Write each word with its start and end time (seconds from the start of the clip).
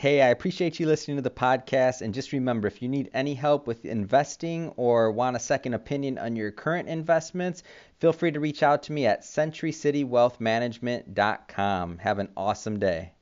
Hey, 0.00 0.20
I 0.22 0.28
appreciate 0.28 0.80
you 0.80 0.86
listening 0.86 1.18
to 1.18 1.22
the 1.22 1.28
podcast. 1.28 2.00
And 2.00 2.14
just 2.14 2.32
remember 2.32 2.66
if 2.66 2.80
you 2.80 2.88
need 2.88 3.10
any 3.12 3.34
help 3.34 3.66
with 3.66 3.84
investing 3.84 4.72
or 4.78 5.12
want 5.12 5.36
a 5.36 5.38
second 5.38 5.74
opinion 5.74 6.16
on 6.16 6.36
your 6.36 6.50
current 6.50 6.88
investments, 6.88 7.62
feel 7.98 8.14
free 8.14 8.30
to 8.30 8.40
reach 8.40 8.62
out 8.62 8.82
to 8.84 8.92
me 8.92 9.04
at 9.04 9.24
centurycitywealthmanagement.com. 9.24 11.98
Have 11.98 12.18
an 12.18 12.30
awesome 12.34 12.78
day. 12.78 13.12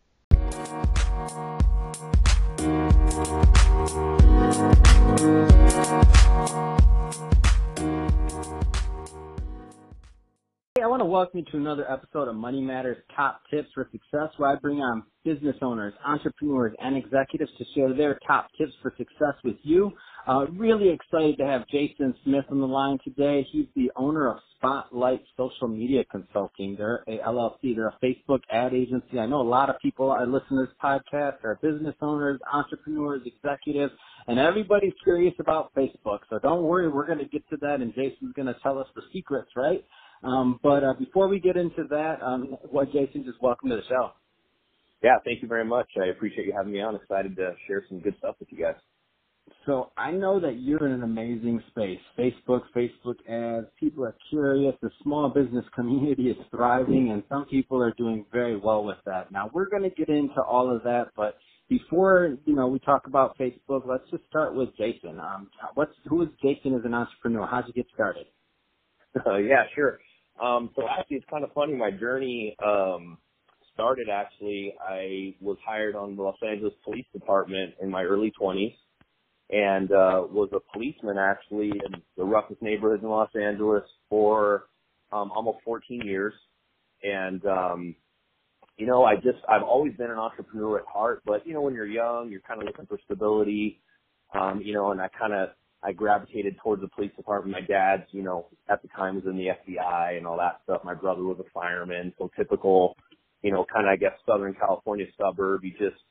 Want 10.98 11.06
to 11.06 11.12
welcome 11.12 11.38
you 11.38 11.44
to 11.52 11.56
another 11.58 11.88
episode 11.88 12.26
of 12.26 12.34
Money 12.34 12.60
Matters 12.60 12.96
Top 13.14 13.40
Tips 13.52 13.68
for 13.72 13.88
Success, 13.92 14.30
where 14.36 14.50
I 14.50 14.56
bring 14.56 14.78
on 14.78 15.04
business 15.24 15.54
owners, 15.62 15.94
entrepreneurs, 16.04 16.74
and 16.80 16.96
executives 16.96 17.52
to 17.56 17.64
share 17.72 17.94
their 17.94 18.18
top 18.26 18.48
tips 18.58 18.72
for 18.82 18.92
success 18.98 19.34
with 19.44 19.54
you. 19.62 19.92
Uh, 20.26 20.46
really 20.56 20.88
excited 20.88 21.38
to 21.38 21.46
have 21.46 21.68
Jason 21.68 22.16
Smith 22.24 22.46
on 22.50 22.58
the 22.58 22.66
line 22.66 22.98
today. 23.04 23.46
He's 23.52 23.66
the 23.76 23.92
owner 23.94 24.28
of 24.28 24.38
Spotlight 24.56 25.22
Social 25.36 25.68
Media 25.68 26.02
Consulting. 26.10 26.74
They're 26.76 27.04
a 27.06 27.18
LLC. 27.18 27.76
They're 27.76 27.94
a 27.94 28.04
Facebook 28.04 28.40
ad 28.52 28.74
agency. 28.74 29.20
I 29.20 29.26
know 29.26 29.40
a 29.40 29.48
lot 29.48 29.70
of 29.70 29.76
people 29.80 30.10
are 30.10 30.26
listening 30.26 30.58
to 30.58 30.66
this 30.66 30.74
podcast 30.82 31.44
are 31.44 31.60
business 31.62 31.94
owners, 32.02 32.40
entrepreneurs, 32.52 33.22
executives, 33.24 33.92
and 34.26 34.40
everybody's 34.40 34.94
curious 35.04 35.34
about 35.38 35.72
Facebook. 35.76 36.18
So 36.28 36.40
don't 36.42 36.64
worry, 36.64 36.88
we're 36.88 37.06
going 37.06 37.20
to 37.20 37.28
get 37.28 37.48
to 37.50 37.56
that, 37.58 37.82
and 37.82 37.94
Jason's 37.94 38.32
going 38.34 38.46
to 38.46 38.56
tell 38.64 38.80
us 38.80 38.88
the 38.96 39.02
secrets, 39.12 39.50
right? 39.54 39.84
Um, 40.22 40.58
but 40.62 40.84
uh, 40.84 40.94
before 40.98 41.28
we 41.28 41.40
get 41.40 41.56
into 41.56 41.84
that, 41.90 42.16
um, 42.22 42.56
what 42.70 42.92
Jason, 42.92 43.24
just 43.24 43.40
welcome 43.42 43.70
to 43.70 43.76
the 43.76 43.82
show. 43.88 44.10
Yeah, 45.02 45.18
thank 45.24 45.42
you 45.42 45.48
very 45.48 45.64
much. 45.64 45.88
I 46.00 46.06
appreciate 46.06 46.46
you 46.46 46.54
having 46.56 46.72
me 46.72 46.80
on. 46.80 46.96
Excited 46.96 47.36
to 47.36 47.54
share 47.66 47.84
some 47.88 48.00
good 48.00 48.14
stuff 48.18 48.34
with 48.40 48.48
you 48.50 48.58
guys. 48.58 48.74
So 49.66 49.92
I 49.96 50.10
know 50.10 50.40
that 50.40 50.60
you're 50.60 50.86
in 50.86 50.92
an 50.92 51.02
amazing 51.02 51.62
space. 51.70 52.00
Facebook, 52.18 52.62
Facebook 52.74 53.16
ads, 53.28 53.66
people 53.78 54.04
are 54.04 54.16
curious. 54.30 54.74
The 54.82 54.90
small 55.02 55.28
business 55.28 55.64
community 55.74 56.30
is 56.30 56.36
thriving 56.50 57.10
and 57.12 57.22
some 57.28 57.44
people 57.46 57.82
are 57.82 57.92
doing 57.96 58.24
very 58.32 58.56
well 58.56 58.84
with 58.84 58.98
that. 59.06 59.30
Now 59.30 59.50
we're 59.52 59.68
going 59.68 59.82
to 59.82 59.90
get 59.90 60.08
into 60.08 60.42
all 60.42 60.74
of 60.74 60.82
that, 60.84 61.08
but 61.16 61.36
before, 61.68 62.36
you 62.46 62.54
know, 62.54 62.66
we 62.66 62.78
talk 62.78 63.06
about 63.06 63.36
Facebook, 63.38 63.82
let's 63.86 64.08
just 64.10 64.24
start 64.28 64.54
with 64.54 64.70
Jason. 64.78 65.20
Um, 65.20 65.50
what's, 65.74 65.92
who 66.06 66.22
is 66.22 66.28
Jason 66.42 66.74
as 66.74 66.80
an 66.84 66.94
entrepreneur? 66.94 67.46
How'd 67.46 67.66
you 67.66 67.74
get 67.74 67.86
started? 67.94 68.26
Uh, 69.26 69.36
yeah, 69.38 69.64
sure. 69.74 69.98
Um, 70.42 70.70
so 70.76 70.82
actually, 70.88 71.18
it's 71.18 71.26
kind 71.30 71.44
of 71.44 71.52
funny. 71.52 71.74
My 71.74 71.90
journey 71.90 72.56
um, 72.64 73.18
started 73.74 74.08
actually. 74.08 74.74
I 74.80 75.34
was 75.40 75.56
hired 75.64 75.94
on 75.94 76.16
the 76.16 76.22
Los 76.22 76.36
Angeles 76.46 76.74
Police 76.84 77.06
Department 77.12 77.74
in 77.82 77.90
my 77.90 78.02
early 78.02 78.32
20s, 78.40 78.74
and 79.50 79.90
uh, 79.90 80.22
was 80.30 80.50
a 80.52 80.60
policeman 80.72 81.18
actually 81.18 81.70
in 81.70 82.02
the 82.16 82.24
roughest 82.24 82.62
neighborhoods 82.62 83.02
in 83.02 83.08
Los 83.08 83.30
Angeles 83.40 83.84
for 84.08 84.64
um, 85.12 85.30
almost 85.34 85.58
14 85.64 86.02
years. 86.04 86.34
And 87.02 87.44
um, 87.46 87.94
you 88.76 88.86
know, 88.86 89.04
I 89.04 89.16
just 89.16 89.38
I've 89.48 89.62
always 89.62 89.94
been 89.94 90.10
an 90.10 90.18
entrepreneur 90.18 90.78
at 90.78 90.86
heart, 90.86 91.22
but 91.26 91.46
you 91.46 91.54
know, 91.54 91.60
when 91.62 91.74
you're 91.74 91.86
young, 91.86 92.28
you're 92.30 92.40
kind 92.40 92.60
of 92.60 92.66
looking 92.66 92.86
for 92.86 92.98
stability. 93.04 93.80
Um, 94.34 94.60
you 94.62 94.74
know, 94.74 94.92
and 94.92 95.00
I 95.00 95.08
kind 95.08 95.32
of 95.32 95.50
I 95.82 95.92
gravitated 95.92 96.56
towards 96.62 96.82
the 96.82 96.88
police 96.88 97.12
department. 97.16 97.52
My 97.52 97.66
dad's, 97.66 98.02
you 98.10 98.22
know, 98.22 98.46
at 98.68 98.82
the 98.82 98.88
time 98.88 99.14
was 99.14 99.24
in 99.26 99.36
the 99.36 99.48
FBI 99.48 100.16
and 100.16 100.26
all 100.26 100.36
that 100.38 100.60
stuff. 100.64 100.82
My 100.84 100.94
brother 100.94 101.22
was 101.22 101.38
a 101.38 101.50
fireman, 101.52 102.12
so 102.18 102.30
typical, 102.36 102.96
you 103.42 103.52
know, 103.52 103.64
kind 103.72 103.86
of 103.86 103.92
I 103.92 103.96
guess 103.96 104.12
Southern 104.26 104.54
California 104.54 105.06
suburb. 105.16 105.64
You 105.64 105.70
just 105.72 106.02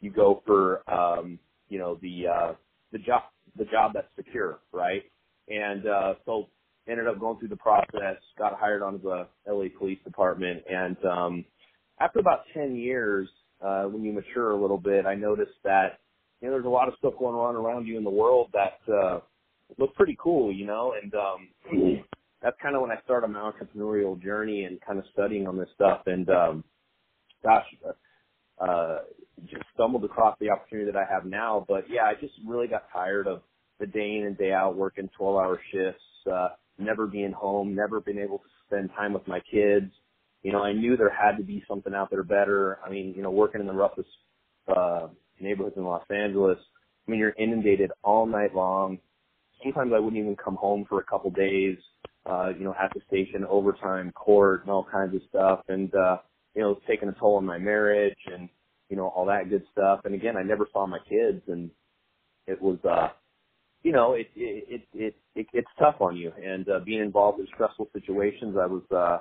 you 0.00 0.10
go 0.10 0.42
for, 0.44 0.88
um, 0.92 1.38
you 1.68 1.78
know, 1.78 1.98
the 2.02 2.24
uh, 2.26 2.52
the 2.92 2.98
job 2.98 3.22
the 3.56 3.64
job 3.66 3.92
that's 3.94 4.08
secure, 4.16 4.58
right? 4.72 5.02
And 5.48 5.86
uh, 5.86 6.14
so 6.26 6.48
ended 6.88 7.06
up 7.06 7.20
going 7.20 7.38
through 7.38 7.48
the 7.48 7.56
process, 7.56 8.16
got 8.36 8.58
hired 8.58 8.82
onto 8.82 9.02
the 9.02 9.26
LA 9.48 9.66
Police 9.78 9.98
Department, 10.04 10.62
and 10.68 10.96
um, 11.04 11.44
after 12.00 12.18
about 12.18 12.40
ten 12.52 12.74
years, 12.74 13.28
uh, 13.64 13.84
when 13.84 14.02
you 14.02 14.12
mature 14.12 14.50
a 14.50 14.60
little 14.60 14.78
bit, 14.78 15.06
I 15.06 15.14
noticed 15.14 15.52
that 15.62 16.00
you 16.44 16.50
know, 16.50 16.56
there's 16.56 16.66
a 16.66 16.68
lot 16.68 16.88
of 16.88 16.94
stuff 16.98 17.14
going 17.18 17.34
on 17.34 17.56
around 17.56 17.86
you 17.86 17.96
in 17.96 18.04
the 18.04 18.10
world 18.10 18.50
that 18.52 18.92
uh, 18.92 19.20
look 19.78 19.94
pretty 19.94 20.14
cool, 20.22 20.52
you 20.52 20.66
know, 20.66 20.92
and 21.02 21.14
um, 21.14 22.04
that's 22.42 22.56
kind 22.62 22.76
of 22.76 22.82
when 22.82 22.90
I 22.90 23.00
started 23.02 23.28
my 23.28 23.50
entrepreneurial 23.50 24.22
journey 24.22 24.64
and 24.64 24.78
kind 24.82 24.98
of 24.98 25.06
studying 25.14 25.48
on 25.48 25.56
this 25.56 25.70
stuff. 25.74 26.02
And 26.04 26.28
um, 26.28 26.64
gosh, 27.42 27.64
uh, 27.88 28.62
uh, 28.62 28.98
just 29.46 29.64
stumbled 29.72 30.04
across 30.04 30.36
the 30.38 30.50
opportunity 30.50 30.92
that 30.92 30.98
I 30.98 31.10
have 31.10 31.24
now. 31.24 31.64
But 31.66 31.86
yeah, 31.88 32.02
I 32.02 32.12
just 32.20 32.34
really 32.46 32.68
got 32.68 32.92
tired 32.92 33.26
of 33.26 33.40
the 33.80 33.86
day 33.86 34.18
in 34.18 34.26
and 34.26 34.36
day 34.36 34.52
out 34.52 34.76
working 34.76 35.08
12 35.16 35.36
hour 35.36 35.58
shifts, 35.72 36.04
uh, 36.30 36.48
never 36.78 37.06
being 37.06 37.32
home, 37.32 37.74
never 37.74 38.02
being 38.02 38.18
able 38.18 38.36
to 38.40 38.44
spend 38.66 38.90
time 38.94 39.14
with 39.14 39.26
my 39.26 39.40
kids. 39.50 39.90
You 40.42 40.52
know, 40.52 40.62
I 40.62 40.74
knew 40.74 40.98
there 40.98 41.08
had 41.08 41.38
to 41.38 41.42
be 41.42 41.64
something 41.66 41.94
out 41.94 42.10
there 42.10 42.22
better. 42.22 42.80
I 42.84 42.90
mean, 42.90 43.14
you 43.16 43.22
know, 43.22 43.30
working 43.30 43.62
in 43.62 43.66
the 43.66 43.72
roughest, 43.72 44.10
uh, 44.68 45.06
neighborhoods 45.40 45.76
in 45.76 45.84
Los 45.84 46.04
Angeles. 46.10 46.58
I 47.06 47.10
mean, 47.10 47.20
you're 47.20 47.34
inundated 47.38 47.90
all 48.02 48.26
night 48.26 48.54
long. 48.54 48.98
Sometimes 49.62 49.92
I 49.94 49.98
wouldn't 49.98 50.20
even 50.20 50.36
come 50.36 50.56
home 50.56 50.84
for 50.88 51.00
a 51.00 51.04
couple 51.04 51.30
days, 51.30 51.76
uh, 52.26 52.50
you 52.56 52.64
know, 52.64 52.74
at 52.80 52.92
the 52.94 53.00
station, 53.06 53.44
overtime, 53.48 54.12
court, 54.12 54.62
and 54.62 54.70
all 54.70 54.86
kinds 54.90 55.14
of 55.14 55.22
stuff. 55.28 55.60
And, 55.68 55.94
uh, 55.94 56.18
you 56.54 56.62
know, 56.62 56.72
it's 56.72 56.86
taking 56.86 57.08
a 57.08 57.12
toll 57.12 57.36
on 57.36 57.46
my 57.46 57.58
marriage 57.58 58.18
and, 58.32 58.48
you 58.88 58.96
know, 58.96 59.08
all 59.08 59.26
that 59.26 59.50
good 59.50 59.64
stuff. 59.72 60.00
And 60.04 60.14
again, 60.14 60.36
I 60.36 60.42
never 60.42 60.68
saw 60.72 60.86
my 60.86 60.98
kids 61.08 61.42
and 61.48 61.70
it 62.46 62.60
was, 62.60 62.78
uh, 62.84 63.08
you 63.82 63.92
know, 63.92 64.14
it, 64.14 64.28
it, 64.34 64.64
it, 64.68 64.88
it, 64.94 65.16
it 65.34 65.46
it's 65.52 65.68
tough 65.78 65.96
on 66.00 66.16
you. 66.16 66.32
And, 66.42 66.68
uh, 66.68 66.80
being 66.84 67.00
involved 67.00 67.40
in 67.40 67.46
stressful 67.54 67.88
situations, 67.92 68.56
I 68.60 68.66
was, 68.66 68.82
uh, 68.90 69.18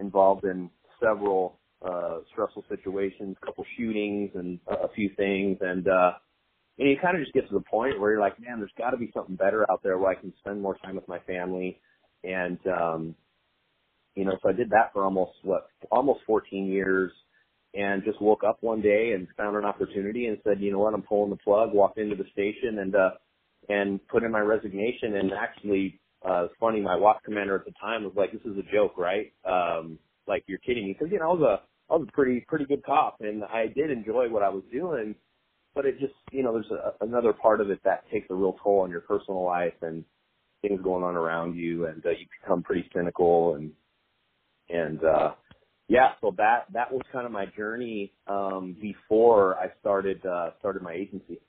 involved 0.00 0.44
in 0.44 0.70
several 1.00 1.58
uh, 1.82 2.18
stressful 2.32 2.64
situations, 2.68 3.36
a 3.40 3.46
couple 3.46 3.64
shootings 3.76 4.30
and 4.34 4.58
a 4.66 4.88
few 4.94 5.10
things. 5.16 5.58
And, 5.60 5.86
uh, 5.86 6.12
and 6.78 6.88
you 6.88 6.96
kind 7.00 7.16
of 7.16 7.22
just 7.22 7.34
get 7.34 7.48
to 7.48 7.54
the 7.54 7.64
point 7.70 8.00
where 8.00 8.12
you're 8.12 8.20
like, 8.20 8.40
man, 8.40 8.58
there's 8.58 8.70
got 8.78 8.90
to 8.90 8.96
be 8.96 9.10
something 9.14 9.36
better 9.36 9.70
out 9.70 9.82
there 9.82 9.98
where 9.98 10.10
I 10.10 10.14
can 10.14 10.32
spend 10.40 10.60
more 10.60 10.76
time 10.78 10.96
with 10.96 11.08
my 11.08 11.18
family. 11.20 11.80
And, 12.24 12.58
um, 12.66 13.14
you 14.14 14.24
know, 14.24 14.32
so 14.42 14.48
I 14.48 14.52
did 14.52 14.70
that 14.70 14.92
for 14.92 15.04
almost 15.04 15.32
what, 15.42 15.68
almost 15.90 16.20
14 16.26 16.66
years 16.66 17.12
and 17.74 18.02
just 18.04 18.20
woke 18.20 18.42
up 18.42 18.58
one 18.60 18.80
day 18.80 19.12
and 19.12 19.28
found 19.36 19.56
an 19.56 19.64
opportunity 19.64 20.26
and 20.26 20.38
said, 20.42 20.60
you 20.60 20.72
know 20.72 20.80
what, 20.80 20.94
I'm 20.94 21.02
pulling 21.02 21.30
the 21.30 21.36
plug, 21.36 21.72
walked 21.72 21.98
into 21.98 22.16
the 22.16 22.24
station 22.32 22.78
and, 22.80 22.94
uh, 22.96 23.10
and 23.68 24.00
put 24.08 24.24
in 24.24 24.32
my 24.32 24.40
resignation 24.40 25.16
and 25.16 25.32
actually, 25.32 26.00
uh, 26.28 26.44
it's 26.46 26.54
funny, 26.58 26.80
my 26.80 26.96
watch 26.96 27.18
commander 27.24 27.54
at 27.54 27.64
the 27.64 27.72
time 27.80 28.02
was 28.02 28.12
like, 28.16 28.32
this 28.32 28.40
is 28.42 28.58
a 28.58 28.72
joke, 28.72 28.94
right? 28.96 29.32
Um, 29.44 29.98
like 30.28 30.44
you're 30.46 30.58
kidding 30.58 30.86
me. 30.86 30.94
Cause 30.94 31.08
you 31.10 31.18
know, 31.18 31.30
I 31.30 31.34
was 31.34 31.42
a, 31.42 31.92
I 31.92 31.96
was 31.96 32.06
a 32.08 32.12
pretty 32.12 32.44
pretty 32.46 32.66
good 32.66 32.84
cop, 32.84 33.16
and 33.20 33.44
I 33.44 33.66
did 33.66 33.90
enjoy 33.90 34.28
what 34.28 34.42
I 34.42 34.48
was 34.48 34.62
doing. 34.72 35.14
But 35.74 35.86
it 35.86 35.98
just 35.98 36.14
you 36.32 36.42
know 36.42 36.52
there's 36.52 36.70
a, 36.70 37.04
another 37.04 37.32
part 37.32 37.60
of 37.60 37.70
it 37.70 37.80
that 37.84 38.04
takes 38.12 38.28
a 38.30 38.34
real 38.34 38.56
toll 38.62 38.80
on 38.80 38.90
your 38.90 39.00
personal 39.00 39.44
life 39.44 39.74
and 39.82 40.04
things 40.62 40.80
going 40.82 41.04
on 41.04 41.16
around 41.16 41.56
you, 41.56 41.86
and 41.86 42.04
uh, 42.04 42.10
you 42.10 42.26
become 42.42 42.62
pretty 42.62 42.88
cynical 42.94 43.54
and 43.54 43.72
and 44.68 45.02
uh, 45.04 45.32
yeah. 45.88 46.10
So 46.20 46.34
that 46.36 46.66
that 46.72 46.92
was 46.92 47.02
kind 47.12 47.26
of 47.26 47.32
my 47.32 47.46
journey 47.56 48.12
um, 48.26 48.76
before 48.80 49.56
I 49.58 49.68
started 49.80 50.24
uh, 50.26 50.50
started 50.58 50.82
my 50.82 50.92
agency. 50.92 51.40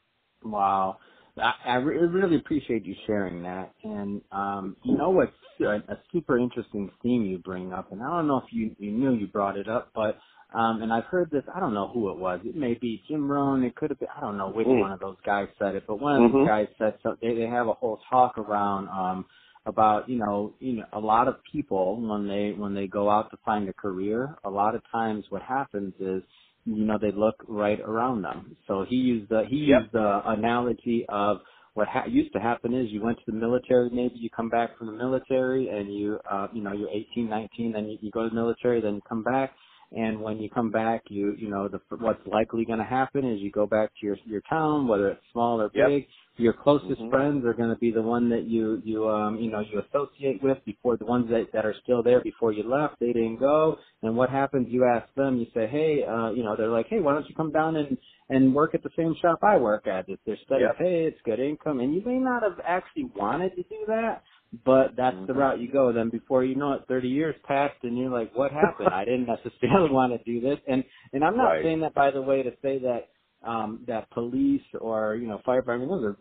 Wow. 0.43 0.97
I, 1.41 1.53
I 1.65 1.75
really 1.75 2.35
appreciate 2.35 2.85
you 2.85 2.95
sharing 3.07 3.43
that. 3.43 3.73
And 3.83 4.21
um, 4.31 4.75
you 4.83 4.97
know 4.97 5.09
what's 5.09 5.31
a, 5.61 5.91
a 5.91 5.99
super 6.11 6.37
interesting 6.37 6.89
theme 7.01 7.25
you 7.25 7.37
bring 7.37 7.73
up, 7.73 7.91
and 7.91 8.01
I 8.01 8.07
don't 8.07 8.27
know 8.27 8.37
if 8.37 8.51
you 8.51 8.75
you 8.79 8.91
knew 8.91 9.13
you 9.13 9.27
brought 9.27 9.57
it 9.57 9.67
up, 9.67 9.91
but 9.93 10.17
um, 10.53 10.81
and 10.81 10.91
I've 10.91 11.05
heard 11.05 11.29
this. 11.29 11.43
I 11.53 11.59
don't 11.59 11.73
know 11.73 11.89
who 11.93 12.09
it 12.09 12.17
was. 12.17 12.39
It 12.43 12.55
may 12.55 12.73
be 12.73 13.03
Jim 13.07 13.29
Rohn. 13.31 13.63
It 13.63 13.75
could 13.75 13.91
have 13.91 13.99
been. 13.99 14.09
I 14.15 14.21
don't 14.21 14.37
know 14.37 14.49
which 14.49 14.65
mm. 14.65 14.79
one 14.79 14.91
of 14.91 14.99
those 14.99 15.17
guys 15.25 15.47
said 15.59 15.75
it, 15.75 15.83
but 15.87 15.99
one 15.99 16.15
of 16.15 16.31
mm-hmm. 16.31 16.39
those 16.39 16.47
guys 16.47 16.67
said 16.77 16.95
so. 17.03 17.15
They 17.21 17.35
they 17.35 17.47
have 17.47 17.67
a 17.67 17.73
whole 17.73 17.99
talk 18.09 18.37
around 18.37 18.87
um, 18.89 19.25
about 19.67 20.09
you 20.09 20.17
know 20.17 20.55
you 20.59 20.77
know 20.77 20.85
a 20.93 20.99
lot 20.99 21.27
of 21.27 21.35
people 21.51 22.01
when 22.01 22.27
they 22.27 22.53
when 22.57 22.73
they 22.73 22.87
go 22.87 23.09
out 23.09 23.29
to 23.31 23.37
find 23.45 23.69
a 23.69 23.73
career. 23.73 24.35
A 24.43 24.49
lot 24.49 24.73
of 24.73 24.81
times 24.91 25.25
what 25.29 25.43
happens 25.43 25.93
is 25.99 26.23
you 26.65 26.85
know 26.85 26.97
they 27.01 27.11
look 27.11 27.35
right 27.47 27.79
around 27.81 28.23
them. 28.23 28.57
So 28.67 28.85
he 28.89 28.97
used 28.97 29.29
the 29.29 29.45
he 29.49 29.57
yep. 29.65 29.81
used 29.81 29.93
the 29.93 30.21
analogy 30.25 31.05
of 31.09 31.39
what 31.75 31.87
ha- 31.89 32.07
used 32.07 32.33
to 32.33 32.39
happen 32.39 32.73
is 32.75 32.91
you 32.91 33.03
went 33.03 33.17
to 33.19 33.25
the 33.27 33.33
military, 33.37 33.89
maybe 33.91 34.15
you 34.17 34.29
come 34.29 34.49
back 34.49 34.77
from 34.77 34.87
the 34.87 34.93
military 34.93 35.69
and 35.69 35.93
you 35.93 36.19
uh 36.29 36.47
you 36.53 36.63
know 36.63 36.73
you're 36.73 36.89
18, 36.89 37.29
19, 37.29 37.73
then 37.73 37.85
you, 37.87 37.97
you 38.01 38.11
go 38.11 38.23
to 38.23 38.29
the 38.29 38.35
military, 38.35 38.81
then 38.81 38.95
you 38.95 39.01
come 39.07 39.23
back 39.23 39.53
and 39.91 40.21
when 40.21 40.39
you 40.39 40.49
come 40.49 40.71
back, 40.71 41.03
you 41.09 41.35
you 41.39 41.49
know 41.49 41.69
the 41.69 41.79
what's 41.97 42.25
likely 42.27 42.65
going 42.65 42.79
to 42.79 42.85
happen 42.85 43.25
is 43.25 43.41
you 43.41 43.51
go 43.51 43.67
back 43.67 43.91
to 44.01 44.05
your 44.07 44.17
your 44.25 44.41
town, 44.49 44.87
whether 44.87 45.09
it's 45.09 45.21
small 45.31 45.61
or 45.61 45.71
Yep. 45.73 46.01
Your 46.39 46.53
closest 46.53 47.01
Mhm. 47.01 47.11
friends 47.11 47.45
are 47.45 47.53
going 47.53 47.69
to 47.69 47.77
be 47.77 47.91
the 47.91 48.01
one 48.03 48.31
that 48.31 48.45
you 48.45 48.81
you 48.85 49.09
um 49.09 49.37
you 49.37 49.51
know 49.51 49.61
you 49.61 49.81
associate 49.89 50.43
with 50.43 50.59
before 50.65 50.97
the 50.97 51.05
ones 51.05 51.29
that 51.31 51.49
that 51.53 51.65
are 51.67 51.75
still 51.83 52.03
there 52.03 52.21
before 52.21 52.53
you 52.53 52.63
left. 52.63 52.99
They 53.01 53.13
didn't 53.13 53.37
go, 53.37 53.77
and 54.03 54.17
what 54.17 54.31
happens? 54.31 54.67
You 54.71 54.85
ask 54.85 55.13
them. 55.15 55.37
You 55.39 55.47
say, 55.55 55.67
hey, 55.67 56.03
uh, 56.05 56.31
you 56.31 56.43
know, 56.43 56.55
they're 56.57 56.71
like, 56.71 56.87
hey, 56.89 57.01
why 57.01 57.13
don't 57.13 57.29
you 57.29 57.35
come 57.35 57.51
down 57.53 57.77
and 57.77 57.97
and 58.29 58.55
work 58.55 58.75
at 58.75 58.83
the 58.83 58.91
same 58.97 59.15
shop 59.21 59.39
I 59.43 59.57
work 59.59 59.87
at? 59.87 60.09
It's 60.09 60.23
their 60.25 60.37
steady 60.45 60.63
Yep. 60.63 60.77
pay, 60.79 61.05
it's 61.05 61.21
good 61.25 61.39
income, 61.41 61.81
and 61.81 61.95
you 61.95 62.03
may 62.05 62.19
not 62.19 62.43
have 62.43 62.59
actually 62.65 63.05
wanted 63.15 63.55
to 63.57 63.63
do 63.63 63.85
that, 63.89 64.23
but 64.65 64.95
that's 64.97 65.17
the 65.27 65.33
Mhm. 65.33 65.37
route 65.37 65.61
you 65.61 65.71
go. 65.71 65.93
Then 65.93 66.09
before 66.09 66.45
you 66.45 66.55
know 66.55 66.73
it, 66.73 66.85
30 66.89 67.09
years 67.09 67.35
passed, 67.47 67.83
and 67.83 67.97
you're 67.97 68.09
like, 68.11 68.35
what 68.35 68.51
happened? 68.51 68.89
I 68.93 69.05
didn't 69.05 69.27
necessarily 69.27 69.91
want 69.93 70.13
to 70.17 70.23
do 70.25 70.41
this. 70.41 70.59
And 70.67 70.83
and 71.13 71.23
I'm 71.23 71.37
not 71.37 71.55
Right. 71.55 71.63
saying 71.63 71.81
that 71.81 71.95
by 71.95 72.11
the 72.11 72.23
way 72.23 72.43
to 72.43 72.51
say 72.63 72.79
that 72.79 73.09
um 73.43 73.85
that 73.87 74.09
police 74.11 74.61
or 74.81 75.15
you 75.15 75.27
know 75.27 75.41
firefighting 75.47 75.89
those 75.89 76.05
are 76.05 76.17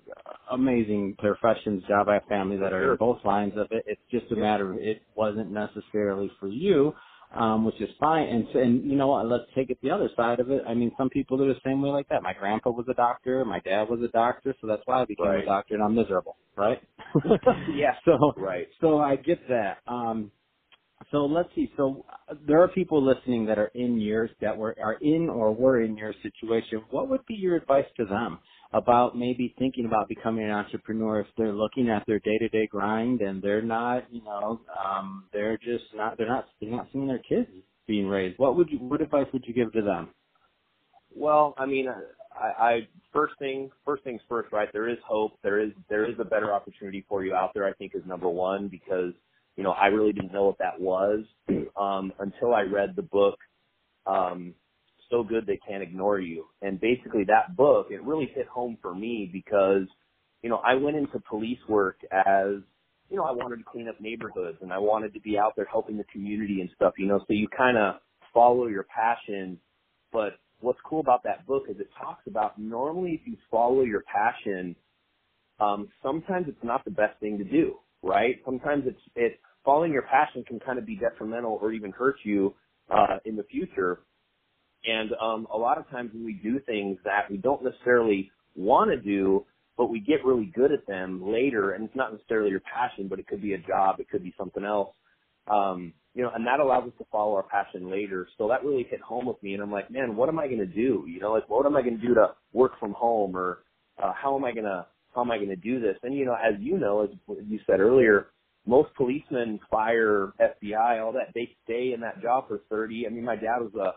amazing 0.53 1.17
professions. 1.19 1.83
Job 1.89 2.09
I 2.09 2.15
have 2.15 2.27
family 2.29 2.57
that 2.59 2.73
are 2.73 2.93
in 2.93 2.97
both 2.99 3.19
lines 3.25 3.55
of 3.57 3.69
it. 3.73 3.85
It's 3.87 4.03
just 4.11 4.33
a 4.33 4.37
matter 4.37 4.73
of 4.73 4.79
it 4.81 5.03
wasn't 5.17 5.53
necessarily 5.53 6.31
for 6.41 6.49
you. 6.49 6.95
Um, 7.35 7.65
which 7.65 7.81
is 7.81 7.91
fine, 8.01 8.29
and 8.29 8.49
and 8.51 8.85
you 8.91 8.97
know 8.97 9.09
what? 9.09 9.27
Let's 9.29 9.45
take 9.55 9.71
it 9.71 9.79
the 9.83 9.91
other 9.91 10.11
side 10.17 10.41
of 10.41 10.51
it. 10.51 10.63
I 10.69 10.75
mean, 10.75 10.93
some 10.99 11.11
people 11.11 11.43
are 11.45 11.49
the 11.53 11.61
same 11.65 11.83
way 11.83 11.91
like 11.91 12.09
that. 12.11 12.23
My 12.23 12.33
grandpa 12.35 12.71
was 12.71 12.87
a 12.91 12.95
doctor, 12.95 13.45
my 13.45 13.61
dad 13.61 13.89
was 13.91 14.01
a 14.03 14.09
doctor, 14.09 14.55
so 14.61 14.67
that's 14.69 14.83
why 14.87 15.03
I 15.03 15.07
became 15.07 15.37
a 15.37 15.43
doctor, 15.45 15.75
and 15.75 15.85
I'm 15.85 15.95
miserable, 15.97 16.39
right? 16.57 16.83
Yeah. 17.69 17.95
So 18.07 18.33
Right. 18.37 18.69
so 18.81 18.99
I 19.01 19.17
get 19.17 19.41
that. 19.49 19.79
Um, 19.87 20.33
so 21.11 21.25
let's 21.25 21.49
see. 21.55 21.71
So 21.77 22.05
uh, 22.31 22.35
there 22.47 22.63
are 22.63 22.69
people 22.69 23.05
listening 23.05 23.47
that 23.47 23.59
are 23.59 23.71
in 23.75 24.01
yours 24.01 24.31
that 24.41 24.57
were 24.57 24.77
are 24.83 24.99
in 25.01 25.29
or 25.29 25.53
were 25.53 25.83
in 25.83 25.97
your 25.97 26.15
situation. 26.23 26.83
What 26.91 27.09
would 27.09 27.25
be 27.27 27.35
your 27.35 27.57
advice 27.57 27.87
to 27.97 28.05
them 28.05 28.39
about 28.73 29.17
maybe 29.17 29.55
thinking 29.59 29.87
about 29.87 30.09
becoming 30.09 30.45
an 30.45 30.51
entrepreneur 30.51 31.21
if 31.21 31.27
they're 31.39 31.53
looking 31.53 31.89
at 31.89 32.05
their 32.07 32.19
day 32.19 32.37
to 32.39 32.49
day 32.49 32.67
grind 32.67 33.21
and 33.23 33.43
they're 33.43 33.63
not, 33.63 34.05
you 34.13 34.23
know, 34.23 34.61
um, 34.85 35.25
they're 35.33 35.57
just 35.57 35.85
not 35.95 36.19
they're 36.19 36.29
not 36.29 36.47
they're 36.61 36.71
not 36.71 36.89
seeing 36.93 37.07
their 37.07 37.21
kids 37.21 37.49
being 37.87 38.07
raised. 38.07 38.39
What 38.39 38.57
would 38.57 38.69
you 38.71 38.79
what 38.79 39.01
advice 39.01 39.27
would 39.33 39.45
you 39.47 39.55
give 39.55 39.73
to 39.73 39.83
them? 39.83 40.11
Well, 41.15 41.55
I 41.57 41.65
mean, 41.67 41.89
I, 42.39 42.63
I 42.63 42.81
first 43.13 43.35
thing 43.39 43.71
first 43.85 44.05
things 44.05 44.21
first, 44.29 44.53
right? 44.53 44.69
There 44.73 44.89
is 44.89 44.99
hope. 45.07 45.39
There 45.43 45.61
is 45.61 45.71
there 45.89 46.05
is 46.05 46.17
a 46.21 46.25
better 46.25 46.53
opportunity 46.53 47.05
for 47.09 47.25
you 47.25 47.35
out 47.35 47.53
there. 47.55 47.65
I 47.65 47.73
think 47.73 47.93
is 47.95 48.03
number 48.07 48.29
one 48.29 48.69
because 48.69 49.13
you 49.59 49.65
know 49.65 49.73
I 49.73 49.89
really 49.89 50.13
didn't 50.13 50.33
know 50.33 50.47
what 50.47 50.59
that 50.59 50.81
was 50.81 51.25
um, 51.77 52.15
until 52.19 52.55
I 52.55 52.63
read 52.63 52.97
the 52.97 53.03
book. 53.03 53.39
Um, 54.07 54.55
so 55.11 55.23
good 55.23 55.47
they 55.47 55.59
can't 55.67 55.83
ignore 55.83 56.21
you. 56.21 56.47
And 56.63 56.81
basically 56.81 57.25
that 57.25 57.57
book, 57.57 57.89
it 57.91 58.03
really 58.03 58.31
hit 58.35 58.47
home 58.47 58.79
for 58.81 58.95
me 58.95 59.29
because, 59.33 59.87
you 60.43 60.51
know, 60.51 60.61
I 60.65 60.75
went 60.75 60.97
into 60.97 61.21
police 61.29 61.59
work 61.69 61.97
as, 62.13 62.61
you 63.11 63.17
know, 63.17 63.25
I 63.25 63.33
wanted 63.33 63.57
to 63.57 63.65
clean 63.65 63.89
up 63.89 64.01
neighborhoods 64.01 64.59
and 64.61 64.73
I 64.73 64.79
wanted 64.79 65.15
to 65.15 65.21
be 65.21 65.39
out 65.39 65.55
there 65.57 65.67
helping 65.71 65.97
the 65.97 66.05
community 66.05 66.61
and 66.61 66.71
stuff, 66.77 66.95
you 66.99 67.07
know, 67.07 67.19
so 67.21 67.33
you 67.33 67.49
kind 67.49 67.79
of 67.79 67.97
follow 68.35 68.67
your 68.67 68.85
passion. 68.85 69.59
But 70.13 70.39
what's 70.61 70.79
cool 70.85 71.01
about 71.01 71.23
that 71.25 71.47
book 71.47 71.65
is 71.71 71.79
it 71.81 71.89
talks 72.01 72.27
about 72.27 72.59
normally 72.59 73.19
if 73.21 73.27
you 73.27 73.37
follow 73.51 73.83
your 73.83 74.03
passion, 74.03 74.77
um, 75.61 75.89
sometimes 76.03 76.47
it's 76.49 76.63
not 76.63 76.85
the 76.85 76.91
best 76.91 77.19
thing 77.21 77.39
to 77.39 77.45
do, 77.45 77.77
right? 78.03 78.37
Sometimes 78.45 78.85
it's, 78.87 79.01
it's 79.17 79.41
following 79.69 79.93
your 79.93 80.01
passion 80.01 80.43
can 80.45 80.59
kind 80.59 80.79
of 80.79 80.87
be 80.87 80.97
detrimental 80.97 81.59
or 81.61 81.73
even 81.73 81.93
hurt 81.93 82.17
you, 82.25 82.55
uh, 82.91 83.19
in 83.27 83.37
the 83.37 83.43
future. 83.43 84.01
And 84.87 85.11
um, 85.21 85.47
a 85.53 85.59
lot 85.59 85.77
of 85.77 85.87
times 85.91 86.11
when 86.15 86.25
we 86.25 86.33
do 86.33 86.59
things 86.61 86.97
that 87.05 87.31
we 87.31 87.37
don't 87.37 87.63
necessarily 87.63 88.31
want 88.57 88.91
to 88.91 88.97
do, 88.97 89.45
but 89.77 89.91
we 89.91 90.01
get 90.01 90.25
really 90.25 90.51
good 90.55 90.73
at 90.73 90.87
them 90.87 91.21
later, 91.23 91.73
and 91.73 91.85
it's 91.85 91.95
not 91.95 92.15
necessarily 92.15 92.49
your 92.49 92.61
passion, 92.61 93.09
but 93.09 93.19
it 93.19 93.27
could 93.27 93.43
be 93.43 93.53
a 93.53 93.59
job, 93.59 94.01
it 94.01 94.09
could 94.09 94.25
be 94.25 94.35
something 94.39 94.65
else. 94.65 94.95
Um, 95.49 95.93
you 96.15 96.23
know, 96.23 96.31
and 96.35 96.47
that 96.47 96.61
allows 96.61 96.85
us 96.85 96.95
to 96.97 97.05
follow 97.13 97.35
our 97.35 97.43
passion 97.43 97.91
later. 97.91 98.27
So 98.39 98.49
that 98.49 98.65
really 98.65 98.87
hit 98.91 99.03
home 99.03 99.27
with 99.27 99.43
me, 99.43 99.53
and 99.53 99.63
I'm 99.63 99.71
like, 99.71 99.91
man, 99.91 100.17
what 100.17 100.31
am 100.31 100.39
I 100.39 100.47
going 100.47 100.61
to 100.61 100.67
do? 100.67 101.05
You 101.07 101.21
know, 101.21 101.33
like 101.33 101.47
what 101.51 101.67
am 101.67 101.77
I 101.77 101.83
going 101.83 102.01
to 102.01 102.07
do 102.07 102.15
to 102.15 102.29
work 102.55 102.73
from 102.81 102.95
home, 102.95 103.37
or 103.37 103.59
uh, 104.03 104.13
how 104.15 104.35
am 104.35 104.47
I 104.47 104.53
going 104.53 104.65
to 104.65 104.87
how 105.15 105.21
am 105.21 105.31
I 105.31 105.37
going 105.37 105.51
to 105.51 105.57
do 105.57 105.79
this? 105.79 105.97
And 106.03 106.15
you 106.15 106.25
know, 106.25 106.35
as 106.35 106.55
you 106.59 106.79
know, 106.79 107.03
as 107.05 107.11
you 107.47 107.61
said 107.67 107.81
earlier, 107.81 108.29
most 108.69 108.95
policemen, 108.97 109.59
fire, 109.71 110.33
FBI, 110.39 111.03
all 111.03 111.13
that, 111.13 111.33
they 111.35 111.49
stay 111.65 111.93
in 111.95 112.01
that 112.03 112.21
job 112.21 112.49
for 112.49 112.61
30. 112.69 113.07
I 113.07 113.11
mean, 113.11 113.25
my 113.25 113.35
dad 113.35 113.61
was 113.61 113.73
a 113.75 113.95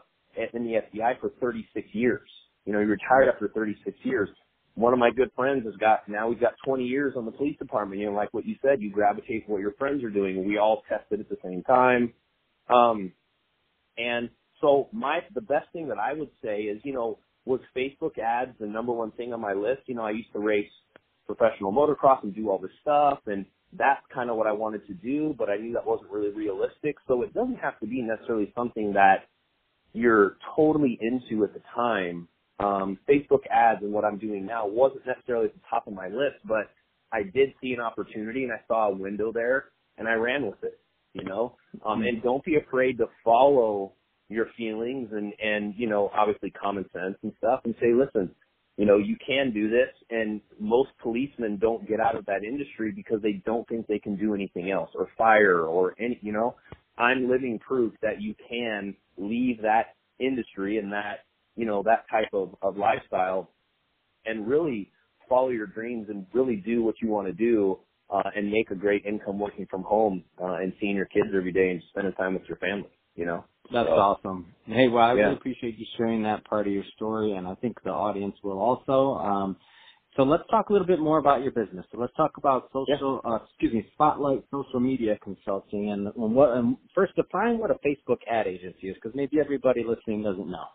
in 0.55 0.63
the 0.63 0.79
FBI 0.97 1.19
for 1.19 1.31
36 1.41 1.89
years. 1.91 2.29
You 2.65 2.71
know, 2.71 2.79
he 2.79 2.85
retired 2.85 3.27
after 3.27 3.49
36 3.49 3.97
years. 4.03 4.29
One 4.75 4.93
of 4.93 4.99
my 4.99 5.11
good 5.11 5.29
friends 5.35 5.65
has 5.65 5.75
got, 5.75 6.07
now 6.07 6.29
we've 6.29 6.39
got 6.39 6.53
20 6.65 6.85
years 6.85 7.15
on 7.17 7.25
the 7.25 7.31
police 7.31 7.57
department. 7.59 7.99
You 7.99 8.07
know, 8.07 8.13
like 8.13 8.33
what 8.33 8.45
you 8.45 8.55
said, 8.61 8.81
you 8.81 8.89
gravitate 8.89 9.45
to 9.45 9.51
what 9.51 9.59
your 9.59 9.73
friends 9.73 10.05
are 10.05 10.09
doing. 10.09 10.47
We 10.47 10.57
all 10.57 10.83
tested 10.87 11.19
at 11.19 11.27
the 11.27 11.37
same 11.43 11.63
time. 11.63 12.13
Um, 12.73 13.11
and 13.97 14.29
so 14.61 14.87
my, 14.93 15.19
the 15.35 15.41
best 15.41 15.67
thing 15.73 15.89
that 15.89 15.99
I 15.99 16.13
would 16.13 16.29
say 16.41 16.61
is, 16.61 16.79
you 16.85 16.93
know, 16.93 17.19
was 17.43 17.59
Facebook 17.75 18.17
ads 18.19 18.51
the 18.57 18.67
number 18.67 18.93
one 18.93 19.11
thing 19.11 19.33
on 19.33 19.41
my 19.41 19.51
list? 19.51 19.81
You 19.87 19.95
know, 19.95 20.03
I 20.03 20.11
used 20.11 20.31
to 20.31 20.39
race 20.39 20.71
professional 21.27 21.73
motocross 21.73 22.23
and 22.23 22.33
do 22.33 22.49
all 22.49 22.57
this 22.57 22.71
stuff 22.81 23.19
and 23.25 23.45
that's 23.77 24.01
kind 24.13 24.29
of 24.29 24.35
what 24.35 24.47
I 24.47 24.51
wanted 24.51 24.85
to 24.87 24.93
do, 24.93 25.35
but 25.37 25.49
I 25.49 25.57
knew 25.57 25.73
that 25.73 25.85
wasn't 25.85 26.11
really 26.11 26.31
realistic. 26.31 26.97
So 27.07 27.21
it 27.21 27.33
doesn't 27.33 27.57
have 27.57 27.79
to 27.79 27.87
be 27.87 28.01
necessarily 28.01 28.51
something 28.55 28.93
that 28.93 29.25
you're 29.93 30.37
totally 30.55 30.97
into 31.01 31.43
at 31.43 31.53
the 31.53 31.61
time. 31.73 32.27
Um, 32.59 32.99
Facebook 33.09 33.47
ads 33.49 33.81
and 33.81 33.91
what 33.91 34.05
I'm 34.05 34.17
doing 34.17 34.45
now 34.45 34.67
wasn't 34.67 35.05
necessarily 35.07 35.45
at 35.45 35.53
the 35.53 35.61
top 35.69 35.87
of 35.87 35.93
my 35.93 36.07
list, 36.07 36.37
but 36.45 36.69
I 37.11 37.23
did 37.23 37.53
see 37.61 37.73
an 37.73 37.81
opportunity 37.81 38.43
and 38.43 38.51
I 38.51 38.61
saw 38.67 38.89
a 38.89 38.95
window 38.95 39.31
there 39.31 39.65
and 39.97 40.07
I 40.07 40.13
ran 40.13 40.45
with 40.45 40.63
it, 40.63 40.79
you 41.13 41.23
know? 41.23 41.55
Um, 41.85 42.03
and 42.03 42.21
don't 42.21 42.43
be 42.43 42.57
afraid 42.57 42.97
to 42.99 43.07
follow 43.23 43.93
your 44.29 44.47
feelings 44.55 45.09
and, 45.11 45.33
and, 45.43 45.73
you 45.75 45.89
know, 45.89 46.11
obviously 46.15 46.51
common 46.51 46.85
sense 46.93 47.17
and 47.23 47.33
stuff 47.39 47.61
and 47.65 47.75
say, 47.81 47.93
listen, 47.93 48.31
you 48.81 48.87
know, 48.87 48.97
you 48.97 49.15
can 49.23 49.53
do 49.53 49.69
this 49.69 49.89
and 50.09 50.41
most 50.59 50.89
policemen 51.03 51.59
don't 51.61 51.87
get 51.87 51.99
out 51.99 52.15
of 52.15 52.25
that 52.25 52.43
industry 52.43 52.91
because 52.91 53.21
they 53.21 53.33
don't 53.45 53.69
think 53.69 53.85
they 53.85 53.99
can 53.99 54.17
do 54.17 54.33
anything 54.33 54.71
else 54.71 54.89
or 54.95 55.07
fire 55.15 55.65
or 55.65 55.93
any, 55.99 56.17
you 56.23 56.33
know, 56.33 56.55
I'm 56.97 57.29
living 57.29 57.59
proof 57.59 57.93
that 58.01 58.19
you 58.19 58.33
can 58.49 58.95
leave 59.19 59.61
that 59.61 59.93
industry 60.17 60.79
and 60.79 60.91
that, 60.93 61.25
you 61.55 61.67
know, 61.67 61.83
that 61.83 62.05
type 62.09 62.29
of, 62.33 62.55
of 62.63 62.75
lifestyle 62.75 63.51
and 64.25 64.47
really 64.47 64.91
follow 65.29 65.49
your 65.49 65.67
dreams 65.67 66.07
and 66.09 66.25
really 66.33 66.55
do 66.55 66.81
what 66.81 66.95
you 67.03 67.07
want 67.07 67.27
to 67.27 67.33
do, 67.33 67.77
uh, 68.09 68.31
and 68.35 68.49
make 68.49 68.71
a 68.71 68.75
great 68.75 69.05
income 69.05 69.37
working 69.37 69.67
from 69.69 69.83
home, 69.83 70.23
uh, 70.41 70.55
and 70.55 70.73
seeing 70.81 70.95
your 70.95 71.05
kids 71.05 71.29
every 71.37 71.51
day 71.51 71.69
and 71.69 71.83
spending 71.91 72.13
time 72.13 72.33
with 72.33 72.43
your 72.47 72.57
family, 72.57 72.89
you 73.15 73.27
know? 73.27 73.45
That's 73.71 73.87
So, 73.89 73.95
awesome. 73.95 74.53
Hey, 74.65 74.87
well, 74.89 75.03
I 75.05 75.13
Yeah. 75.13 75.23
really 75.23 75.35
appreciate 75.35 75.77
you 75.77 75.85
sharing 75.97 76.23
that 76.23 76.43
part 76.45 76.67
of 76.67 76.73
your 76.73 76.83
story, 76.95 77.33
and 77.33 77.47
I 77.47 77.55
think 77.55 77.81
the 77.83 77.91
audience 77.91 78.41
will 78.43 78.59
also. 78.59 79.15
Um, 79.15 79.57
so 80.15 80.23
let's 80.23 80.47
talk 80.49 80.69
a 80.69 80.73
little 80.73 80.87
bit 80.87 80.99
more 80.99 81.19
about 81.19 81.41
your 81.41 81.53
business. 81.53 81.85
So 81.91 81.97
let's 81.97 82.13
talk 82.15 82.37
about 82.37 82.69
social, 82.73 83.21
uh, 83.23 83.39
excuse 83.45 83.73
me, 83.73 83.89
Spotlight 83.93 84.43
Social 84.51 84.79
Media 84.81 85.17
Consulting, 85.23 85.91
and, 85.91 86.07
and 86.07 86.35
what. 86.35 86.51
First, 86.93 87.15
define 87.15 87.57
what 87.59 87.71
a 87.71 87.75
Facebook 87.75 88.19
ad 88.29 88.45
agency 88.47 88.89
is, 88.89 88.95
because 88.95 89.15
maybe 89.15 89.39
everybody 89.39 89.83
listening 89.83 90.23
doesn't 90.23 90.49
know. 90.49 90.65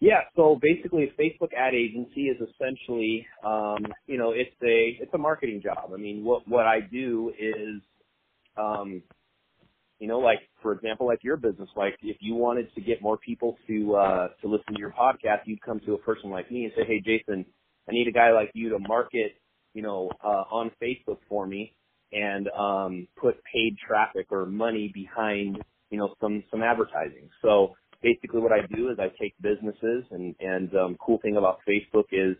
Yeah, 0.00 0.22
so 0.36 0.58
basically 0.60 1.04
a 1.04 1.12
Facebook 1.22 1.54
ad 1.56 1.74
agency 1.74 2.28
is 2.28 2.36
essentially 2.40 3.26
um, 3.44 3.84
you 4.06 4.18
know, 4.18 4.32
it's 4.32 4.54
a 4.62 4.98
it's 5.00 5.14
a 5.14 5.18
marketing 5.18 5.62
job. 5.62 5.90
I 5.94 5.96
mean 5.96 6.24
what 6.24 6.46
what 6.48 6.66
I 6.66 6.80
do 6.80 7.32
is 7.38 7.82
um 8.56 9.02
you 9.98 10.08
know, 10.08 10.18
like 10.18 10.40
for 10.62 10.72
example, 10.72 11.06
like 11.06 11.22
your 11.22 11.36
business, 11.36 11.68
like 11.76 11.96
if 12.02 12.16
you 12.20 12.34
wanted 12.34 12.74
to 12.74 12.80
get 12.80 13.02
more 13.02 13.16
people 13.16 13.56
to 13.66 13.94
uh 13.94 14.28
to 14.42 14.48
listen 14.48 14.74
to 14.74 14.78
your 14.78 14.92
podcast, 14.92 15.40
you'd 15.46 15.62
come 15.62 15.80
to 15.86 15.94
a 15.94 15.98
person 15.98 16.30
like 16.30 16.50
me 16.50 16.64
and 16.64 16.72
say, 16.76 16.84
Hey 16.86 17.00
Jason, 17.00 17.46
I 17.88 17.92
need 17.92 18.08
a 18.08 18.12
guy 18.12 18.32
like 18.32 18.50
you 18.54 18.70
to 18.70 18.78
market, 18.78 19.32
you 19.72 19.82
know, 19.82 20.10
uh 20.22 20.44
on 20.50 20.70
Facebook 20.82 21.18
for 21.28 21.46
me 21.46 21.74
and 22.12 22.48
um 22.48 23.08
put 23.16 23.36
paid 23.52 23.76
traffic 23.86 24.26
or 24.30 24.46
money 24.46 24.90
behind, 24.92 25.62
you 25.90 25.98
know, 25.98 26.14
some 26.20 26.42
some 26.50 26.62
advertising. 26.62 27.28
So 27.42 27.74
basically 28.04 28.40
what 28.40 28.52
I 28.52 28.66
do 28.76 28.90
is 28.90 28.98
I 29.00 29.08
take 29.20 29.34
businesses 29.40 30.04
and, 30.10 30.36
and 30.38 30.72
um, 30.76 30.96
cool 31.00 31.18
thing 31.22 31.36
about 31.36 31.60
Facebook 31.66 32.04
is, 32.12 32.36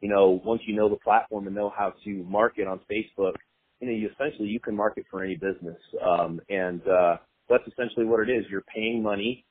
you 0.00 0.08
know, 0.08 0.40
once 0.44 0.62
you 0.66 0.74
know 0.74 0.88
the 0.88 0.96
platform 0.96 1.46
and 1.46 1.54
know 1.54 1.70
how 1.76 1.92
to 2.04 2.24
market 2.24 2.66
on 2.66 2.80
Facebook, 2.90 3.34
you 3.80 3.86
know, 3.86 3.92
you 3.92 4.10
essentially 4.12 4.48
you 4.48 4.60
can 4.60 4.74
market 4.74 5.04
for 5.10 5.22
any 5.22 5.34
business. 5.34 5.78
Um, 6.04 6.40
and 6.48 6.80
uh, 6.86 7.16
that's 7.48 7.64
essentially 7.66 8.06
what 8.06 8.28
it 8.28 8.32
is. 8.32 8.44
You're 8.50 8.64
paying 8.74 9.02
money 9.02 9.44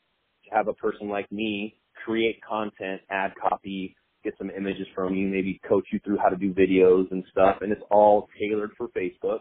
to 0.45 0.55
have 0.55 0.67
a 0.67 0.73
person 0.73 1.09
like 1.09 1.31
me 1.31 1.75
create 2.05 2.39
content, 2.47 3.01
add 3.09 3.33
copy, 3.41 3.95
get 4.23 4.33
some 4.37 4.49
images 4.49 4.87
from 4.93 5.15
you, 5.15 5.27
maybe 5.27 5.59
coach 5.67 5.85
you 5.91 5.99
through 6.03 6.17
how 6.17 6.29
to 6.29 6.37
do 6.37 6.53
videos 6.53 7.11
and 7.11 7.23
stuff, 7.31 7.57
and 7.61 7.71
it's 7.71 7.81
all 7.89 8.29
tailored 8.39 8.71
for 8.77 8.87
Facebook. 8.89 9.39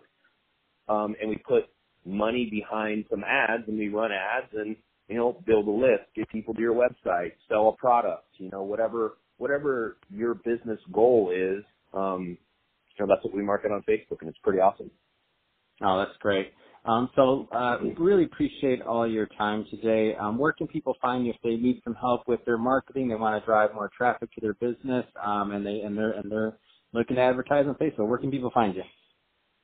Um, 0.88 1.14
and 1.20 1.28
we 1.28 1.36
put 1.36 1.64
money 2.04 2.48
behind 2.50 3.04
some 3.10 3.24
ads 3.24 3.64
and 3.66 3.78
we 3.78 3.88
run 3.88 4.10
ads 4.12 4.52
and 4.54 4.76
you 5.08 5.16
know, 5.16 5.40
build 5.46 5.68
a 5.68 5.70
list, 5.70 6.02
get 6.14 6.28
people 6.28 6.54
to 6.54 6.60
your 6.60 6.74
website, 6.74 7.32
sell 7.48 7.68
a 7.68 7.76
product, 7.76 8.26
you 8.38 8.50
know, 8.50 8.62
whatever 8.62 9.14
whatever 9.38 9.98
your 10.10 10.34
business 10.34 10.80
goal 10.92 11.30
is, 11.34 11.62
um, 11.92 12.38
you 12.98 13.06
know, 13.06 13.14
that's 13.14 13.24
what 13.24 13.34
we 13.34 13.42
market 13.42 13.72
on 13.72 13.82
Facebook 13.88 14.18
and 14.20 14.28
it's 14.28 14.38
pretty 14.42 14.60
awesome. 14.60 14.90
Oh, 15.82 15.98
that's 15.98 16.16
great. 16.20 16.52
Um, 16.84 17.08
so 17.16 17.48
uh, 17.52 17.78
we 17.82 17.94
really 17.98 18.24
appreciate 18.24 18.82
all 18.82 19.10
your 19.10 19.26
time 19.38 19.64
today. 19.70 20.14
Um, 20.14 20.38
where 20.38 20.52
can 20.52 20.68
people 20.68 20.94
find 21.02 21.26
you 21.26 21.32
if 21.32 21.38
they 21.42 21.56
need 21.56 21.80
some 21.82 21.94
help 21.94 22.28
with 22.28 22.44
their 22.44 22.58
marketing? 22.58 23.08
They 23.08 23.16
want 23.16 23.42
to 23.42 23.46
drive 23.46 23.74
more 23.74 23.90
traffic 23.96 24.32
to 24.34 24.40
their 24.40 24.54
business, 24.54 25.04
um, 25.24 25.50
and 25.50 25.66
they 25.66 25.80
and 25.80 25.98
they're 25.98 26.12
and 26.12 26.30
they're 26.30 26.56
looking 26.92 27.16
to 27.16 27.22
advertise 27.22 27.66
on 27.66 27.74
Facebook. 27.74 28.06
Where 28.08 28.18
can 28.18 28.30
people 28.30 28.52
find 28.54 28.76
you? 28.76 28.84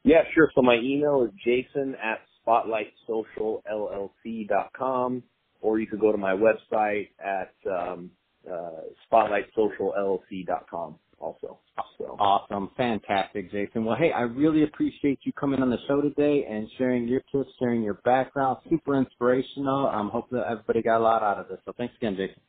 Yeah, 0.05 0.23
sure. 0.35 0.51
So 0.55 0.63
my 0.63 0.79
email 0.83 1.23
is 1.23 1.31
jason 1.45 1.95
at 2.03 2.23
spotlightsocialllc.com, 2.45 5.23
or 5.61 5.79
you 5.79 5.87
could 5.87 6.01
go 6.01 6.11
to 6.11 6.19
my 6.19 6.33
website 6.33 7.11
at 7.25 7.55
um, 7.71 8.11
uh, 8.53 8.81
spotlightsocialllc.com 9.13 10.97
also. 11.23 11.59
So. 11.99 12.17
Awesome. 12.19 12.71
Fantastic, 12.77 13.51
Jason. 13.51 13.85
Well, 13.85 13.97
hey, 13.97 14.13
I 14.13 14.23
really 14.23 14.65
appreciate 14.65 15.21
you 15.23 15.33
coming 15.33 15.63
on 15.63 15.71
the 15.71 15.79
show 15.87 16.01
today 16.01 16.45
and 16.49 16.69
sharing 16.77 17.07
your 17.07 17.21
tips, 17.33 17.51
sharing 17.59 17.83
your 17.83 18.01
background. 18.05 18.59
Super 18.69 18.97
inspirational. 18.97 19.87
I'm 19.87 20.11
um, 20.11 20.25
everybody 20.33 20.83
got 20.83 20.99
a 20.99 21.05
lot 21.05 21.23
out 21.23 21.39
of 21.39 21.49
this. 21.49 21.59
So 21.65 21.73
thanks 21.77 21.95
again, 21.97 22.17
Jason. 22.17 22.43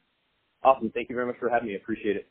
Awesome. 0.63 0.91
Thank 0.91 1.09
you 1.09 1.15
very 1.15 1.27
much 1.27 1.37
for 1.39 1.49
having 1.49 1.69
me. 1.69 1.75
Appreciate 1.75 2.17
it. 2.17 2.29